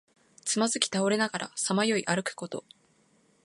[0.45, 2.65] つまずき倒れながらさまよい歩くこと。